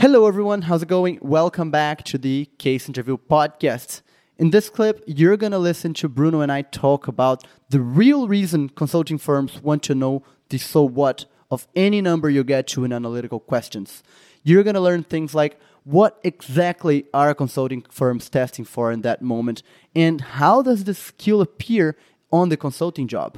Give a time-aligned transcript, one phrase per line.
[0.00, 0.62] Hello, everyone.
[0.62, 1.18] How's it going?
[1.20, 4.00] Welcome back to the Case Interview Podcast.
[4.38, 8.26] In this clip, you're going to listen to Bruno and I talk about the real
[8.26, 12.82] reason consulting firms want to know the so what of any number you get to
[12.82, 14.02] in analytical questions.
[14.42, 19.20] You're going to learn things like what exactly are consulting firms testing for in that
[19.20, 19.62] moment
[19.94, 21.94] and how does this skill appear
[22.32, 23.36] on the consulting job.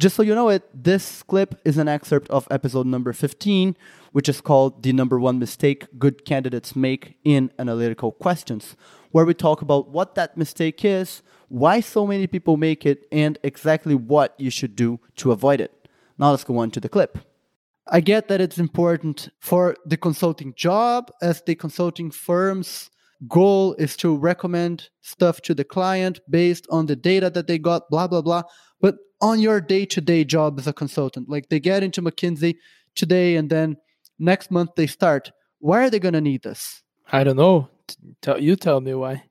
[0.00, 3.76] Just so you know it, this clip is an excerpt of episode number 15,
[4.12, 8.76] which is called The Number One Mistake Good Candidates Make in Analytical Questions,
[9.10, 13.38] where we talk about what that mistake is, why so many people make it, and
[13.42, 15.86] exactly what you should do to avoid it.
[16.16, 17.18] Now let's go on to the clip.
[17.86, 22.88] I get that it's important for the consulting job, as the consulting firm's
[23.28, 27.90] goal is to recommend stuff to the client based on the data that they got,
[27.90, 28.44] blah, blah, blah.
[28.80, 31.28] But on your day to day job as a consultant.
[31.28, 32.56] Like they get into McKinsey
[32.94, 33.76] today and then
[34.18, 35.32] next month they start.
[35.58, 36.82] Why are they going to need this?
[37.12, 37.68] I don't know.
[38.22, 39.24] Tell you tell me why.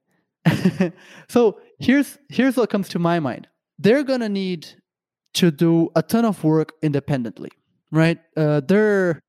[1.29, 3.47] so here's here's what comes to my mind.
[3.77, 4.67] They're going to need
[5.35, 7.51] to do a ton of work independently,
[7.91, 8.19] right?
[8.35, 9.21] Uh, they're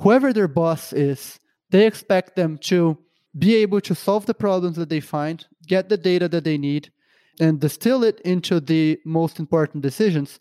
[0.00, 1.38] whoever their boss is,
[1.70, 2.98] they expect them to
[3.38, 6.90] be able to solve the problems that they find, get the data that they need,
[7.40, 10.38] and distill it into the most important decisions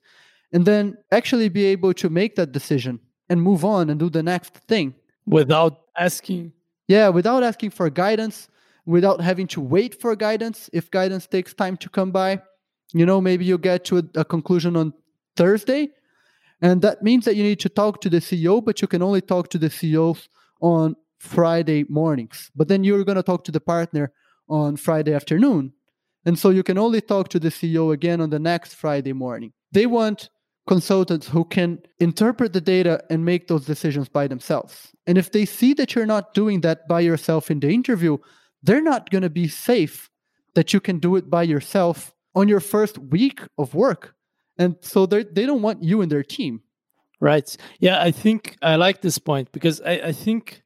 [0.52, 4.22] and then actually be able to make that decision and move on and do the
[4.22, 4.94] next thing.
[5.26, 6.52] Without asking?
[6.88, 8.50] Yeah without asking for guidance
[8.86, 12.42] without having to wait for guidance if guidance takes time to come by.
[12.94, 14.94] You know maybe you get to a, a conclusion on
[15.36, 15.90] thursday
[16.62, 19.22] and that means that you need to talk to the ceo but you can only
[19.22, 20.28] talk to the ceos
[20.60, 22.52] on friday mornings.
[22.56, 24.12] But then you're going to talk to the partner
[24.50, 25.74] on friday afternoon
[26.26, 29.54] and so you can only talk to the CEO again on the next Friday morning.
[29.72, 30.30] They want
[30.68, 34.92] consultants who can interpret the data and make those decisions by themselves.
[35.08, 38.18] And if they see that you're not doing that by yourself in the interview,
[38.62, 40.10] they're not going to be safe
[40.56, 44.14] that you can do it by yourself on your first week of work.
[44.58, 46.62] And so they don't want you in their team.
[47.22, 47.56] Right.
[47.80, 50.62] Yeah, I think I like this point because I, I think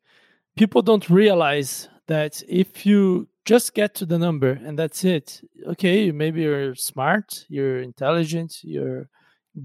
[0.55, 5.41] people don't realize that if you just get to the number and that's it.
[5.67, 9.09] Okay maybe you're smart you're intelligent you're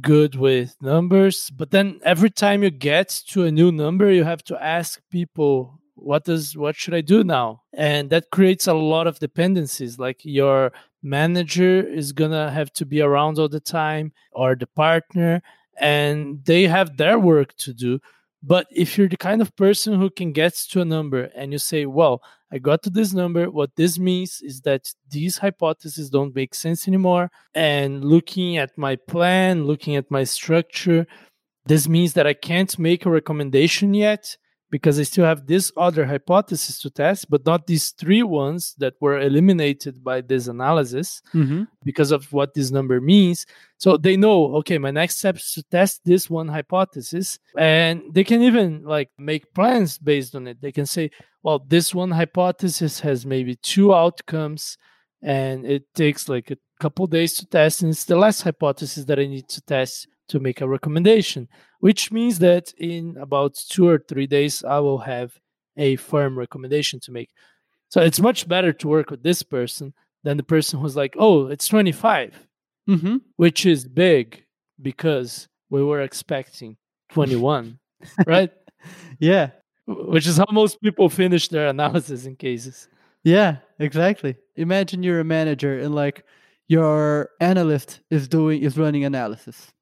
[0.01, 4.45] good with numbers but then every time you get to a new number you have
[4.45, 7.63] to ask people what does what should i do now?
[7.75, 10.73] And that creates a lot of dependencies like your
[11.03, 15.43] manager is gonna have to be around all the time or the partner
[15.81, 18.01] and they have their work to do.
[18.43, 21.59] But if you're the kind of person who can get to a number and you
[21.59, 26.35] say, well, I got to this number, what this means is that these hypotheses don't
[26.35, 27.31] make sense anymore.
[27.55, 31.07] And looking at my plan, looking at my structure,
[31.67, 34.37] this means that I can't make a recommendation yet
[34.71, 38.95] because I still have this other hypothesis to test, but not these three ones that
[39.01, 41.65] were eliminated by this analysis mm-hmm.
[41.85, 43.47] because of what this number means.
[43.79, 47.39] So they know, okay, my next step is to test this one hypothesis.
[47.57, 50.61] And they can even like make plans based on it.
[50.61, 51.11] They can say,
[51.49, 54.77] well, this one hypothesis has maybe two outcomes
[55.23, 57.81] and it takes like a couple days to test.
[57.81, 61.49] And it's the last hypothesis that I need to test to make a recommendation,
[61.81, 65.39] which means that in about two or three days, I will have
[65.79, 67.31] a firm recommendation to make.
[67.89, 69.95] So it's much better to work with this person
[70.25, 72.47] than the person who's like, oh, it's 25,
[72.91, 73.17] mm-hmm.
[73.37, 74.45] which is big
[74.83, 76.77] because we were expecting
[77.09, 77.79] 21,
[78.27, 78.53] right?
[79.19, 79.51] Yeah.
[79.89, 82.89] Which is how most people finish their analysis in cases.
[83.25, 84.37] Yeah, exactly.
[84.57, 86.25] Imagine you're a manager and like
[86.69, 89.73] your analyst is doing is running analysis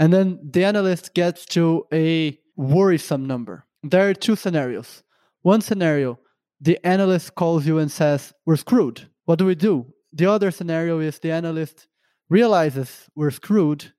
[0.00, 3.66] and then the analyst gets to a worrisome number.
[3.82, 5.02] There are two scenarios.
[5.42, 6.18] One scenario,
[6.58, 9.08] the analyst calls you and says, We're screwed.
[9.26, 9.92] What do we do?
[10.14, 11.86] The other scenario is the analyst
[12.30, 13.92] realizes we're screwed.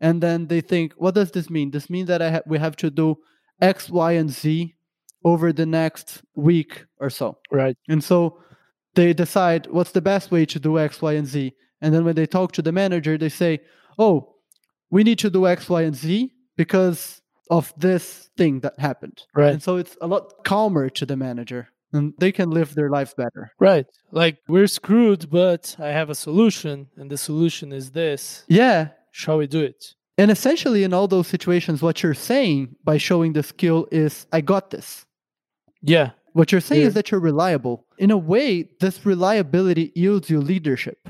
[0.00, 1.70] And then they think, What does this mean?
[1.70, 3.18] This means that I ha- we have to do
[3.60, 4.74] X, Y, and Z
[5.24, 7.38] over the next week or so.
[7.50, 7.76] Right.
[7.88, 8.38] And so
[8.94, 11.54] they decide what's the best way to do X, Y, and Z.
[11.80, 13.60] And then when they talk to the manager, they say,
[13.98, 14.34] Oh,
[14.90, 19.22] we need to do X, Y, and Z because of this thing that happened.
[19.34, 19.52] Right.
[19.52, 23.14] And so it's a lot calmer to the manager and they can live their life
[23.16, 23.52] better.
[23.58, 23.86] Right.
[24.10, 28.44] Like we're screwed, but I have a solution and the solution is this.
[28.48, 28.88] Yeah.
[29.10, 29.94] Shall we do it?
[30.16, 34.40] And essentially, in all those situations, what you're saying by showing the skill is, I
[34.42, 35.06] got this.
[35.84, 36.10] Yeah.
[36.32, 36.88] What you're saying yeah.
[36.88, 37.86] is that you're reliable.
[37.98, 41.08] In a way, this reliability yields you leadership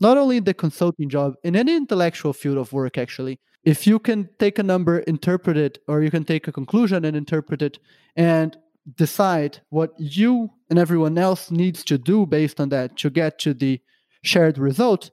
[0.00, 3.40] not only in the consulting job, in any intellectual field of work, actually.
[3.64, 7.16] If you can take a number, interpret it, or you can take a conclusion and
[7.16, 7.78] interpret it,
[8.16, 8.56] and
[8.96, 13.54] decide what you and everyone else needs to do based on that to get to
[13.54, 13.80] the
[14.22, 15.10] shared result,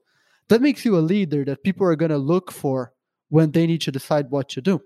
[0.49, 2.91] that makes you a leader that people are going to look for
[3.29, 4.81] when they need to decide what to do.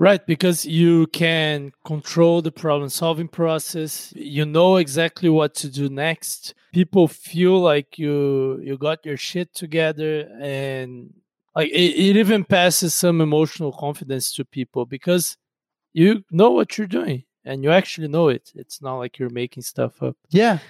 [0.00, 4.14] Right, because you can control the problem solving process.
[4.16, 6.54] You know exactly what to do next.
[6.72, 11.12] People feel like you you got your shit together and
[11.54, 15.36] like it, it even passes some emotional confidence to people because
[15.92, 18.52] you know what you're doing and you actually know it.
[18.54, 20.16] It's not like you're making stuff up.
[20.30, 20.60] Yeah.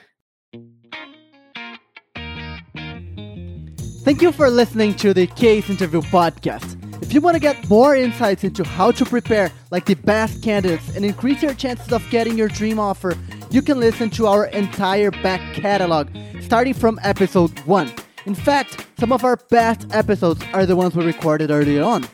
[4.03, 6.80] Thank you for listening to the Case Interview podcast.
[7.03, 10.95] If you want to get more insights into how to prepare like the best candidates
[10.95, 13.17] and increase your chances of getting your dream offer,
[13.51, 16.09] you can listen to our entire back catalog,
[16.41, 17.93] starting from episode 1.
[18.27, 22.07] In fact, some of our best episodes are the ones we recorded early on.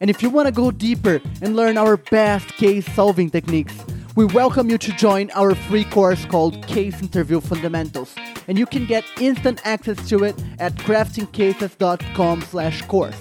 [0.00, 3.74] And if you want to go deeper and learn our best case solving techniques,
[4.16, 8.14] we welcome you to join our free course called Case Interview Fundamentals.
[8.48, 13.20] And you can get instant access to it at craftingcases.com slash course.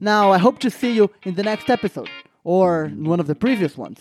[0.00, 2.10] Now, I hope to see you in the next episode,
[2.44, 4.00] or one of the previous ones.